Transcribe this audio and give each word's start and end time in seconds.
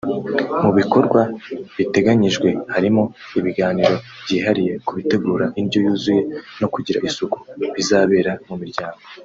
Mu 0.63 0.71
bikorwa 0.77 1.21
biteganyijwe 1.77 2.49
harimo 2.73 3.03
ibiganiro 3.39 3.95
byihariye 4.23 4.73
ku 4.85 4.91
gutegura 4.97 5.45
indyo 5.59 5.79
yuzuye 5.85 6.21
no 6.61 6.67
kugira 6.73 6.99
isuku 7.09 7.37
bizabera 7.75 8.31
mu 8.47 8.55
miryango 8.61 9.01